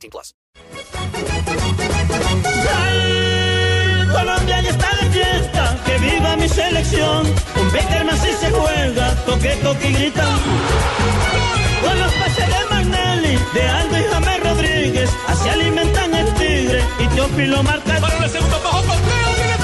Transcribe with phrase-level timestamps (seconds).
[0.00, 0.34] 18 plus.
[4.12, 7.26] Colombia ya está de fiesta, que viva mi selección.
[7.60, 10.26] Un Becker más si se juega, toque, toque y grita.
[11.82, 17.06] Con los pases de Magnelli, de Aldo y James Rodríguez, así alimentan el tigre y
[17.08, 18.00] Teófilo marca.
[18.00, 19.56] Para el segundo bajo conteo, tiene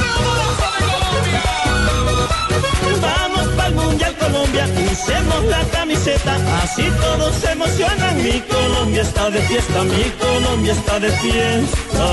[3.02, 5.60] Vamos para el Mundial Colombia, usemos la
[6.06, 8.16] camiseta, así todos se emocionan.
[8.22, 12.06] Mi Colombia está de fiesta, mi Colombia está de fiesta.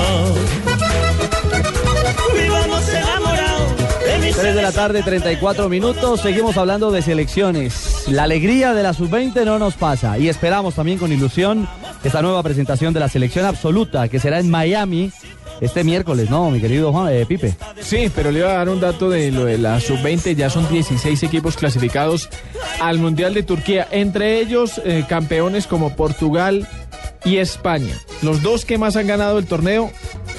[2.34, 3.72] Vivamos enamorados.
[4.06, 6.20] de mi 3 de la tarde, 34 minutos.
[6.20, 8.04] Seguimos hablando de selecciones.
[8.08, 10.18] La alegría de la sub-20 no nos pasa.
[10.18, 11.68] Y esperamos también con ilusión
[12.02, 15.12] esta nueva presentación de la selección absoluta que será en Miami
[15.60, 17.54] este miércoles, ¿no, mi querido Juan, eh, Pipe?
[17.80, 20.34] Sí, pero le iba a dar un dato de lo de la sub-20.
[20.34, 22.28] Ya son 16 equipos clasificados
[22.80, 23.86] al Mundial de Turquía.
[23.90, 26.68] Entre ellos, eh, campeones como Portugal
[27.24, 27.94] y España.
[28.22, 29.90] Los dos que más han ganado el torneo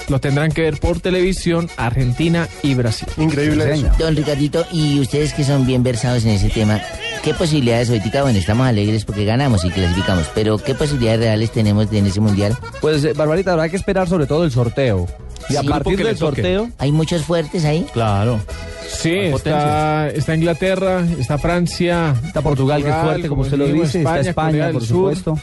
[0.07, 3.07] lo tendrán que ver por televisión Argentina y Brasil.
[3.17, 3.89] Increíble eso.
[3.97, 6.79] Don Ricardito, y ustedes que son bien versados en ese tema,
[7.26, 11.92] ¿qué posibilidades ahorita, bueno, estamos alegres porque ganamos y clasificamos, pero qué posibilidades reales tenemos
[11.92, 12.56] en ese mundial?
[12.80, 15.08] Pues, eh, Barbarita, habrá que esperar sobre todo el sorteo.
[15.50, 16.42] Y a Sí, partir le del toque.
[16.42, 16.70] sorteo...
[16.78, 17.86] ¿Hay muchos fuertes ahí?
[17.94, 18.40] Claro.
[18.88, 23.84] Sí, está, está Inglaterra, está Francia, Está Portugal, que es fuerte, como usted lo digo,
[23.84, 24.00] dice.
[24.00, 25.40] Está Corea España, del por Sur, supuesto.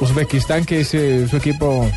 [0.00, 1.88] Uzbekistán, que es eh, su equipo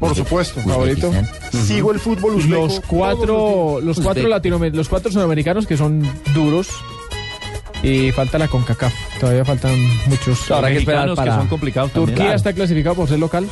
[0.00, 0.60] Por supuesto.
[0.62, 1.10] favorito.
[1.10, 1.66] Uzbekistán.
[1.66, 4.04] Sigo el fútbol Y uzbeco los cuatro, los Uzbek.
[4.04, 6.02] cuatro latinoamericanos, los cuatro sudamericanos que son
[6.34, 6.68] duros.
[7.82, 8.92] Y falta la CONCACAF.
[9.18, 9.74] Todavía faltan
[10.06, 10.50] muchos.
[10.50, 12.16] Habrá que esperar para, que son complicados también.
[12.16, 13.48] Turquía está clasificado por ser local.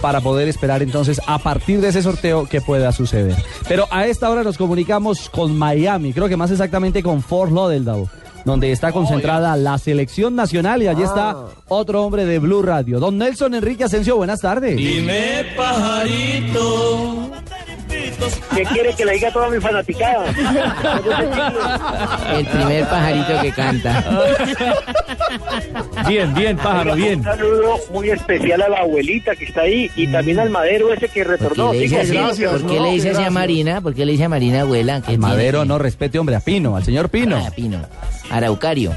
[0.00, 3.34] para poder esperar entonces a partir de ese sorteo que pueda suceder.
[3.66, 8.06] Pero a esta hora nos comunicamos con Miami, creo que más exactamente con Fort Lauderdale,
[8.44, 11.36] donde está concentrada la selección nacional y allí está
[11.68, 13.00] otro hombre de Blue Radio.
[13.00, 14.76] Don Nelson Enrique Asensio, buenas tardes.
[14.76, 17.30] Dime, pajarito.
[18.54, 20.24] ¿Qué quiere que le diga a toda mi fanaticada?
[22.36, 24.04] El primer pajarito que canta.
[26.08, 27.18] Bien, bien, pájaro, bien.
[27.20, 31.08] Un saludo muy especial a la abuelita que está ahí y también al madero ese
[31.08, 31.72] que ¿Por qué retornó.
[31.72, 32.16] le dice, así?
[32.16, 32.44] así.
[32.44, 33.32] ¿Por qué no, le dice así a gracias.
[33.32, 33.80] Marina?
[33.80, 34.94] ¿Por qué le dice a Marina abuela?
[35.00, 37.36] ¿Qué El tiene Madero que- no respete, hombre, a Pino, al señor Pino.
[37.44, 37.78] Ah, Pino.
[38.34, 38.96] Araucario.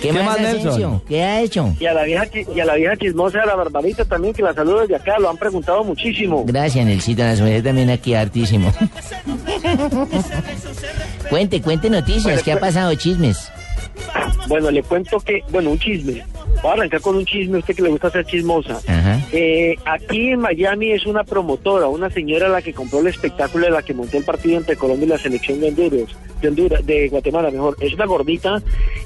[0.00, 0.40] ¿Qué, ¿Qué más?
[0.40, 1.02] Nelson?
[1.06, 1.74] ¿Qué ha hecho?
[1.78, 2.24] Y a la vieja
[2.54, 5.28] y a la vieja chismosa de la barbarita también que la saludo desde acá, lo
[5.28, 6.44] han preguntado muchísimo.
[6.46, 7.22] Gracias, Nelsito.
[7.22, 8.72] La también aquí hartísimo.
[11.28, 12.42] cuente, cuente noticias.
[12.42, 12.94] ¿Qué ha pasado?
[12.94, 13.50] Chismes.
[14.48, 16.24] Bueno, le cuento que, bueno, un chisme.
[16.62, 18.78] Voy a arrancar con un chisme, a usted que le gusta ser chismosa.
[18.86, 19.20] Ajá.
[19.32, 23.72] Eh, aquí en Miami es una promotora, una señora la que compró el espectáculo de
[23.72, 27.08] la que montó el partido entre Colombia y la selección de Honduras, de Honduras, de
[27.08, 27.76] Guatemala, mejor.
[27.80, 28.62] Es una gordita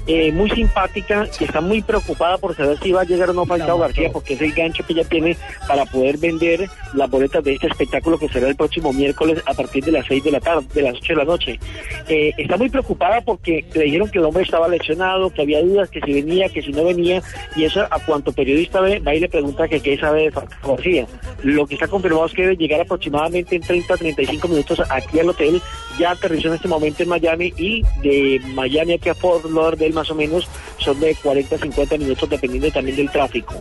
[0.07, 3.45] eh, muy simpática que está muy preocupada por saber si va a llegar o no
[3.45, 5.37] Falcao García, porque es el gancho que ella tiene
[5.67, 9.83] para poder vender las boletas de este espectáculo que será el próximo miércoles a partir
[9.83, 11.59] de las 6 de la tarde, de las 8 de la noche.
[12.07, 15.89] Eh, está muy preocupada porque le dijeron que el hombre estaba lesionado, que había dudas,
[15.89, 17.21] que si venía, que si no venía,
[17.55, 20.75] y eso a cuanto periodista ve, va y le pregunta que qué sabe de Falcao
[20.75, 21.05] García.
[21.43, 25.19] Lo que está confirmado es que debe llegar aproximadamente en 30 a 35 minutos aquí
[25.19, 25.61] al hotel,
[25.97, 30.09] ya aterrizó en este momento en Miami y de Miami aquí a Fort Lauderdale más
[30.09, 30.47] o menos
[30.79, 33.53] son de 40 a 50 minutos dependiendo también del tráfico.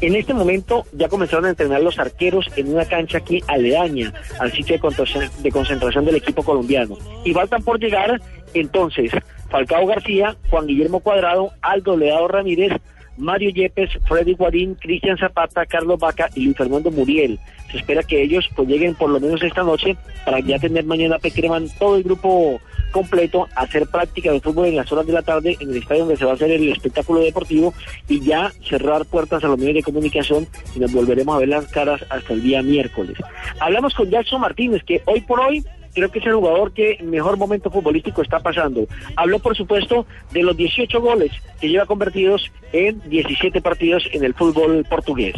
[0.00, 4.52] En este momento ya comenzaron a entrenar los arqueros en una cancha aquí aledaña al
[4.52, 6.96] sitio de concentración- de concentración del equipo colombiano.
[7.24, 8.20] Y faltan por llegar
[8.54, 9.10] entonces
[9.50, 12.72] Falcao García, Juan Guillermo Cuadrado, Aldo Leado Ramírez,
[13.18, 17.38] Mario Yepes, Freddy Guarín, Cristian Zapata, Carlos Vaca y Luis Fernando Muriel.
[17.70, 21.18] Se espera que ellos pues lleguen por lo menos esta noche para ya tener mañana
[21.18, 22.60] Pequereman todo el grupo
[22.90, 26.16] completo hacer práctica de fútbol en las horas de la tarde en el estadio donde
[26.16, 27.74] se va a hacer el espectáculo deportivo
[28.08, 31.66] y ya cerrar puertas a los medios de comunicación y nos volveremos a ver las
[31.66, 33.16] caras hasta el día miércoles.
[33.60, 35.64] Hablamos con Jackson Martínez que hoy por hoy
[35.98, 38.86] creo que es el jugador que mejor momento futbolístico está pasando.
[39.16, 44.34] Habló, por supuesto, de los 18 goles que lleva convertidos en 17 partidos en el
[44.34, 45.34] fútbol portugués.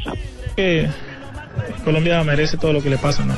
[1.85, 3.35] Colombia merece todo lo que le pasa, ¿no?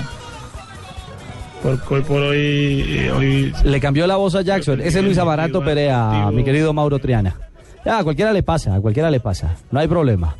[1.62, 4.80] Porque hoy por hoy, eh, hoy Le cambió la voz a Jackson.
[4.80, 7.36] Ese es Luis Amaranto Perea, mi querido Mauro Triana.
[7.84, 9.56] Ya, a cualquiera le pasa, a cualquiera le pasa.
[9.70, 10.34] No hay problema.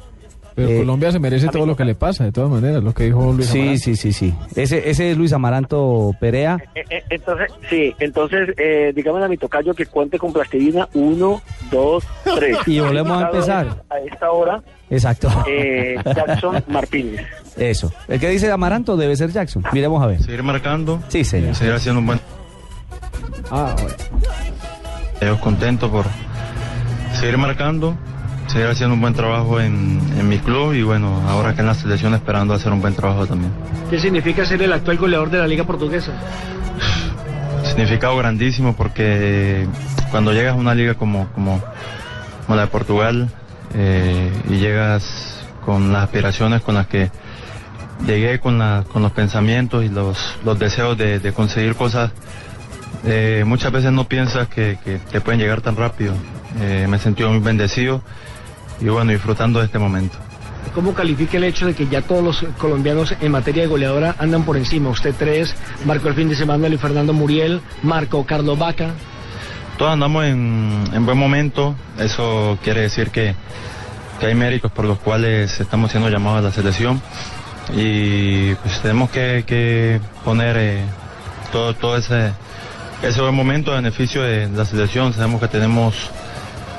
[0.55, 3.05] Pero Eh, Colombia se merece todo lo que le pasa, de todas maneras, lo que
[3.05, 3.83] dijo Luis Sí, Amaranto.
[3.85, 4.35] sí, sí, sí.
[4.55, 6.59] Ese, ese es Luis Amaranto Perea.
[6.75, 10.89] Eh, eh, Entonces, sí, entonces, eh, dígame a mi tocayo que cuente con plastilina.
[10.95, 11.41] Uno,
[11.71, 12.05] dos,
[12.37, 12.59] tres.
[12.67, 13.83] Y volvemos a empezar.
[13.91, 15.29] A esta hora, Exacto.
[15.49, 17.27] eh, Jackson Martínez.
[17.57, 17.93] Eso.
[18.09, 19.63] El que dice Amaranto debe ser Jackson.
[19.73, 20.23] Miremos a ver.
[20.23, 21.55] Seguir marcando, Sí, señor.
[21.55, 22.21] seguir haciendo un buen...
[23.51, 23.97] Ah, bueno.
[25.21, 26.05] Yo contento por
[27.15, 27.95] seguir marcando,
[28.49, 31.75] seguir haciendo un buen trabajo en, en mi club y bueno, ahora que en la
[31.75, 33.53] selección esperando hacer un buen trabajo también.
[33.91, 36.13] ¿Qué significa ser el actual goleador de la Liga Portuguesa?
[37.65, 39.67] Significado grandísimo porque
[40.11, 41.63] cuando llegas a una liga como, como,
[42.47, 43.29] como la de Portugal
[43.75, 47.11] eh, y llegas con las aspiraciones con las que
[48.07, 52.11] llegué, con, la- con los pensamientos y los, los deseos de, de conseguir cosas,
[53.05, 56.13] eh, muchas veces no piensas que, que te pueden llegar tan rápido.
[56.61, 58.03] Eh, me he sentido muy bendecido
[58.83, 60.19] y bueno, disfrutando de este momento.
[60.75, 64.45] ¿Cómo califica el hecho de que ya todos los colombianos en materia de goleadora andan
[64.45, 64.91] por encima?
[64.91, 68.91] Usted tres, marcó el fin de semana Luis Fernando Muriel, marcó Carlos Vaca.
[69.77, 73.35] Todos andamos en, en buen momento, eso quiere decir que,
[74.19, 77.03] que hay méritos por los cuales estamos siendo llamados a la selección
[77.75, 80.85] y pues tenemos que, que poner eh,
[81.53, 82.33] todo, todo ese,
[83.03, 85.13] ese buen momento a beneficio de la selección.
[85.13, 86.11] Sabemos que tenemos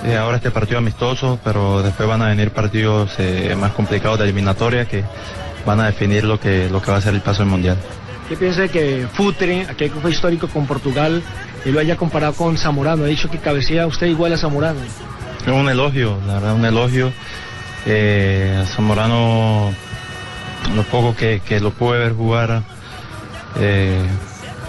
[0.06, 4.26] eh, ahora este partido amistoso, pero después van a venir partidos eh, más complicados de
[4.26, 5.04] eliminatoria que
[5.66, 7.78] van a definir lo que, lo que va a ser el paso del Mundial.
[8.28, 11.22] ¿Qué piensa de que Futre, aquel que fue histórico con Portugal,
[11.66, 13.04] y lo haya comparado con Zamorano?
[13.04, 14.80] Ha dicho que cabecea usted igual a Zamorano.
[15.46, 17.12] Es un elogio, la verdad, un elogio.
[17.86, 19.74] Eh, a Zamorano,
[20.76, 22.64] lo poco que, que lo pude ver jugar,
[23.60, 24.02] eh,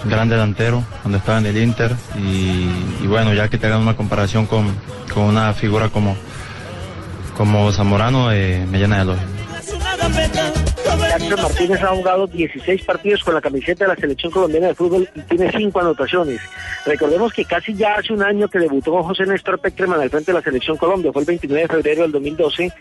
[0.09, 1.91] gran delantero cuando estaba en el Inter.
[2.17, 2.69] Y,
[3.01, 4.75] y bueno, ya que te hagan una comparación con,
[5.13, 6.15] con una figura como,
[7.37, 9.27] como Zamorano, eh, me llena de elogio.
[11.19, 15.09] Jackson Martínez ha jugado 16 partidos con la camiseta de la selección colombiana de fútbol
[15.15, 16.41] y tiene 5 anotaciones.
[16.85, 20.37] Recordemos que casi ya hace un año que debutó José Néstor Peckerman al frente de
[20.37, 22.71] la selección Colombia, fue el 29 de febrero del 2012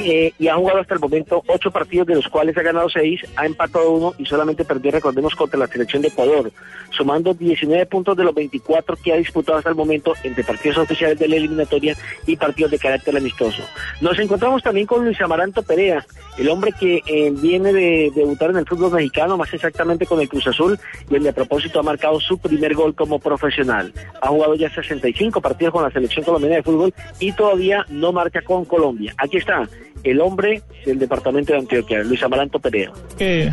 [0.00, 3.20] eh, y ha jugado hasta el momento 8 partidos de los cuales ha ganado 6,
[3.36, 6.50] ha empatado uno y solamente perdió, recordemos, contra la selección de Ecuador,
[6.90, 11.18] sumando 19 puntos de los 24 que ha disputado hasta el momento entre partidos oficiales
[11.18, 11.96] de la eliminatoria
[12.26, 13.62] y partidos de carácter amistoso.
[14.00, 16.04] Nos encontramos también con Luis Amaranto Perea,
[16.38, 20.28] el hombre que eh, viene de debutar en el fútbol mexicano, más exactamente con el
[20.28, 20.78] Cruz Azul,
[21.08, 23.92] y donde a propósito ha marcado su primer gol como profesional.
[24.20, 28.40] Ha jugado ya 65 partidos con la selección colombiana de fútbol y todavía no marca
[28.42, 29.14] con Colombia.
[29.18, 29.68] Aquí está
[30.02, 32.90] el hombre del departamento de Antioquia, Luis Amaranto Perea.
[33.18, 33.50] que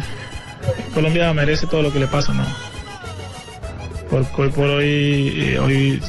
[0.94, 2.44] Colombia merece todo lo que le pasa, ¿no?
[4.10, 6.00] Por, hoy por hoy, eh, eh,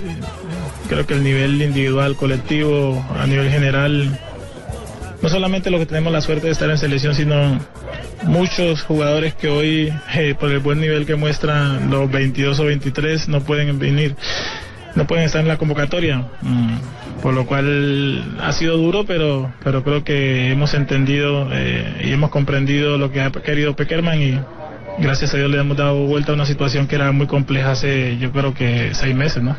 [0.88, 4.18] creo que el nivel individual, colectivo, a nivel general,
[5.22, 7.58] no solamente los que tenemos la suerte de estar en selección, sino
[8.24, 13.28] muchos jugadores que hoy, eh, por el buen nivel que muestran los 22 o 23,
[13.28, 14.16] no pueden venir,
[14.96, 16.26] no pueden estar en la convocatoria.
[16.42, 16.76] Mm,
[17.22, 22.30] Por lo cual ha sido duro, pero, pero creo que hemos entendido eh, y hemos
[22.30, 24.40] comprendido lo que ha querido Peckerman y
[24.98, 28.18] gracias a Dios le hemos dado vuelta a una situación que era muy compleja hace
[28.18, 29.56] yo creo que seis meses, ¿no?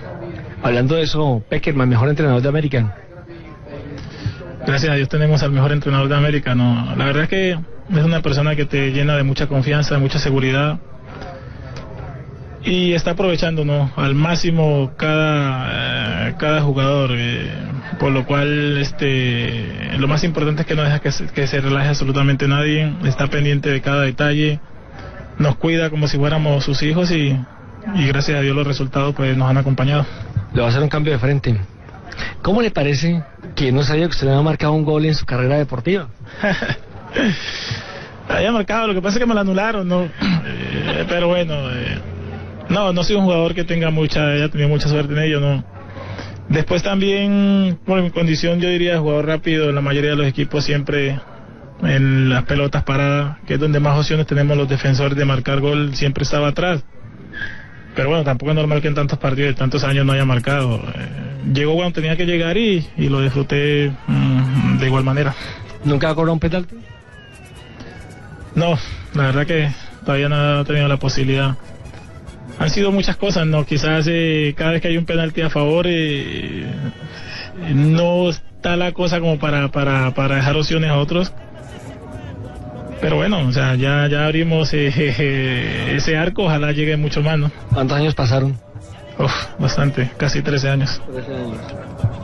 [0.61, 2.97] Hablando de eso, Peckerman, mejor entrenador de América.
[4.65, 6.55] Gracias a Dios tenemos al mejor entrenador de América.
[6.55, 10.01] No, la verdad es que es una persona que te llena de mucha confianza, de
[10.01, 10.79] mucha seguridad
[12.63, 13.91] y está aprovechando ¿no?
[13.97, 17.11] al máximo cada, eh, cada jugador.
[17.13, 17.51] eh,
[17.99, 21.61] por lo cual este, lo más importante es que no deja que se, que se
[21.61, 24.59] relaje absolutamente nadie, está pendiente de cada detalle,
[25.37, 27.37] nos cuida como si fuéramos sus hijos y,
[27.95, 30.05] y gracias a Dios los resultados pues nos han acompañado.
[30.53, 31.59] Le va a hacer un cambio de frente.
[32.41, 33.23] ¿Cómo le parece
[33.55, 36.09] que no sabía que usted había marcado un gol en su carrera deportiva?
[38.29, 40.03] Había marcado, lo que pasa es que me lo anularon, ¿no?
[40.03, 41.99] Eh, pero bueno, eh,
[42.69, 45.63] no, no soy un jugador que tenga mucha, haya tenido mucha suerte en ello, no.
[46.49, 51.19] Después también, por mi condición, yo diría jugador rápido, la mayoría de los equipos siempre
[51.81, 55.95] en las pelotas paradas, que es donde más opciones tenemos los defensores de marcar gol,
[55.95, 56.83] siempre estaba atrás.
[57.95, 60.77] Pero bueno, tampoco es normal que en tantos partidos de tantos años no haya marcado.
[60.95, 65.33] Eh, llegó cuando tenía que llegar y, y lo disfruté mm, de igual manera.
[65.83, 66.75] ¿Nunca ha cobrado un penalti?
[68.55, 68.77] No,
[69.15, 69.69] la verdad que
[70.05, 71.55] todavía no he tenido la posibilidad.
[72.59, 73.65] Han sido muchas cosas, ¿no?
[73.65, 76.67] Quizás eh, cada vez que hay un penalti a favor, eh,
[77.73, 81.33] no está la cosa como para, para, para dejar opciones a otros.
[83.01, 87.51] Pero bueno, o sea, ya, ya abrimos eh, ese arco, ojalá llegue mucho más, ¿no?
[87.73, 88.57] ¿Cuántos años pasaron?
[89.17, 91.01] Uf, bastante, casi 13 años.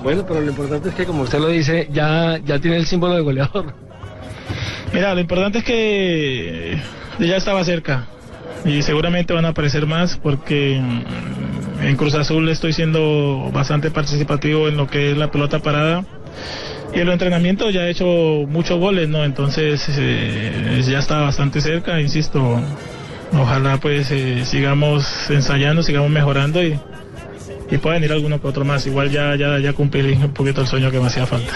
[0.04, 3.16] Bueno, pero lo importante es que, como usted lo dice, ya, ya tiene el símbolo
[3.16, 3.74] de goleador.
[4.94, 6.82] Mira, lo importante es que
[7.20, 8.08] ya estaba cerca
[8.66, 14.68] y seguramente van a aparecer más porque mm, en Cruz Azul estoy siendo bastante participativo
[14.68, 16.06] en lo que es la pelota parada.
[16.94, 18.06] Y en los entrenamientos ya he hecho
[18.48, 19.24] muchos goles, ¿no?
[19.24, 22.60] Entonces eh, ya está bastante cerca, insisto.
[23.34, 26.80] Ojalá pues eh, sigamos ensayando, sigamos mejorando y,
[27.72, 28.86] y pueda venir alguno que otro más.
[28.88, 31.54] Igual ya, ya, ya cumplí un poquito el sueño que me hacía falta.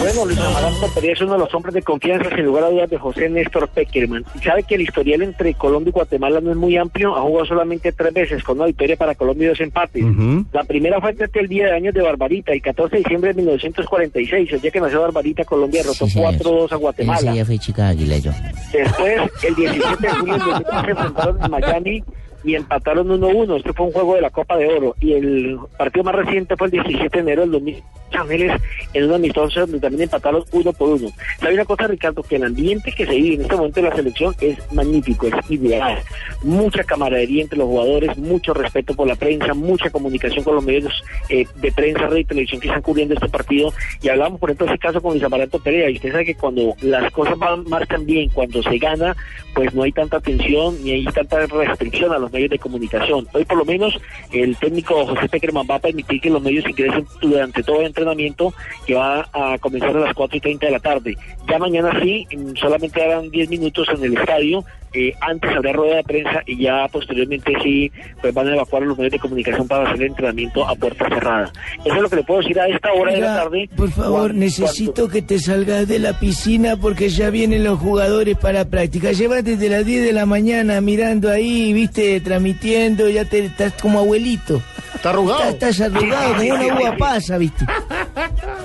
[0.00, 2.90] Bueno, Luis Amaranto Perea es uno de los hombres de confianza, sin lugar a dudas,
[2.90, 4.24] de José Néstor Peckerman.
[4.34, 7.46] Y sabe que el historial entre Colombia y Guatemala no es muy amplio, ha jugado
[7.46, 10.04] solamente tres veces, con una victoria para Colombia y dos empates.
[10.52, 13.36] La primera fue frente al Día de Años de Barbarita, el 14 de diciembre de
[13.42, 16.34] 1946, el día que nació Barbarita, Colombia derrotó Sí, señor.
[16.34, 17.32] 4-2 a Guatemala.
[17.32, 18.30] día fue chica águila yo.
[18.72, 22.04] Después, el 17 de julio del 2003 se enfrentaron en Miami
[22.44, 23.56] y empataron 1-1.
[23.56, 24.94] Este fue un juego de la Copa de Oro.
[25.00, 27.82] Y el partido más reciente fue el 17 de enero del 2000.
[28.12, 28.60] Ángeles
[28.92, 31.08] en un amistoso donde también empataron uno por uno.
[31.40, 32.22] ¿Sabe una cosa, Ricardo?
[32.22, 35.50] Que el ambiente que se vive en este momento de la selección es magnífico, es
[35.50, 35.98] ideal.
[36.42, 40.92] Mucha camaradería entre los jugadores, mucho respeto por la prensa, mucha comunicación con los medios
[41.28, 43.72] eh, de prensa, radio y televisión que están cubriendo este partido.
[44.02, 45.88] Y hablamos, por ejemplo, ese caso con Luis Amaranto Perea.
[45.90, 49.16] Y usted sabe que cuando las cosas van, marcan bien, cuando se gana,
[49.54, 53.28] pues no hay tanta tensión ni hay tanta restricción a los medios de comunicación.
[53.32, 53.98] Hoy, por lo menos,
[54.32, 58.52] el técnico José Peckerman va a permitir que los medios ingresen durante todo el entrenamiento
[58.86, 61.16] que va a comenzar a las 4 y 30 de la tarde.
[61.48, 64.64] Ya mañana sí, mm, solamente harán 10 minutos en el estadio.
[64.94, 68.86] Eh, antes habrá rueda de prensa y ya posteriormente sí pues van a evacuar a
[68.86, 71.52] los medios de comunicación para hacer el entrenamiento a puerta cerrada.
[71.84, 73.68] Eso es lo que le puedo decir a esta hora de la tarde.
[73.76, 78.36] Por favor, Cuando- necesito que te salgas de la piscina porque ya vienen los jugadores
[78.36, 79.12] para práctica.
[79.12, 83.98] Llevas desde las 10 de la mañana mirando ahí, viste, transmitiendo, ya te estás como
[84.00, 84.62] abuelito.
[84.94, 85.42] Está arrugado.
[85.50, 87.64] Estás, estás arrugado, como una uva pasa, viste.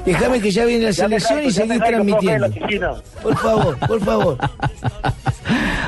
[0.06, 2.48] Déjame que ya viene la selección y profe, de transmitiendo.
[3.24, 4.38] Por favor, por favor.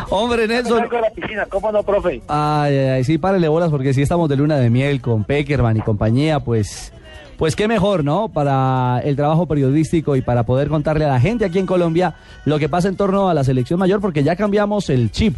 [0.10, 0.80] Hombre, Nelson.
[0.80, 2.22] salgo de la piscina, ¿cómo no, profe?
[2.28, 5.78] Ay, ay, ay, sí, párele bolas porque si estamos de luna de miel con Peckerman
[5.78, 6.92] y compañía, pues,
[7.38, 8.30] pues qué mejor, ¿no?
[8.30, 12.60] Para el trabajo periodístico y para poder contarle a la gente aquí en Colombia lo
[12.60, 15.36] que pasa en torno a la selección mayor porque ya cambiamos el chip.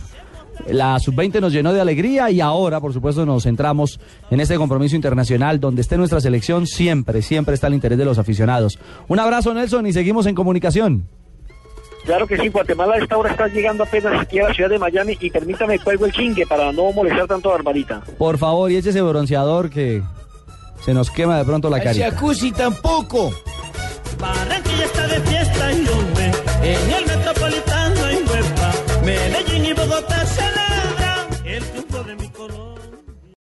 [0.69, 3.99] La sub-20 nos llenó de alegría y ahora, por supuesto, nos centramos
[4.29, 8.19] en este compromiso internacional donde esté nuestra selección, siempre, siempre está el interés de los
[8.19, 8.77] aficionados.
[9.07, 11.07] Un abrazo, Nelson, y seguimos en comunicación.
[12.05, 14.79] Claro que sí, Guatemala a esta hora está llegando apenas aquí a la ciudad de
[14.79, 18.01] Miami y permítame cuelgo el chingue para no molestar tanto a Barbarita.
[18.17, 20.01] Por favor, y échese bronceador que
[20.83, 22.09] se nos quema de pronto la Al carita.
[22.11, 23.31] jacuzzi tampoco.